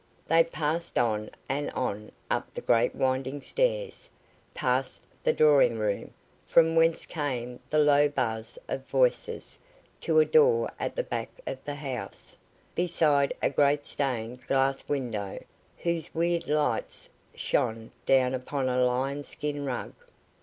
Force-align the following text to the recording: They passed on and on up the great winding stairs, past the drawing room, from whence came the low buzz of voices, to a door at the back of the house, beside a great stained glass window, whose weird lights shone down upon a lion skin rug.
They 0.25 0.43
passed 0.43 0.97
on 0.97 1.29
and 1.47 1.69
on 1.73 2.11
up 2.27 2.51
the 2.55 2.61
great 2.61 2.95
winding 2.95 3.39
stairs, 3.39 4.09
past 4.55 5.05
the 5.23 5.31
drawing 5.31 5.77
room, 5.77 6.11
from 6.47 6.75
whence 6.75 7.05
came 7.05 7.59
the 7.69 7.77
low 7.77 8.09
buzz 8.09 8.57
of 8.67 8.83
voices, 8.87 9.59
to 9.99 10.17
a 10.19 10.25
door 10.25 10.71
at 10.79 10.95
the 10.95 11.03
back 11.03 11.29
of 11.45 11.63
the 11.65 11.75
house, 11.75 12.35
beside 12.73 13.31
a 13.43 13.51
great 13.51 13.85
stained 13.85 14.47
glass 14.47 14.89
window, 14.89 15.37
whose 15.77 16.15
weird 16.15 16.47
lights 16.47 17.07
shone 17.35 17.91
down 18.07 18.33
upon 18.33 18.69
a 18.69 18.81
lion 18.83 19.23
skin 19.23 19.63
rug. 19.65 19.93